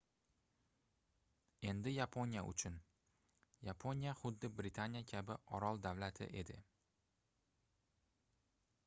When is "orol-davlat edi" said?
5.59-6.57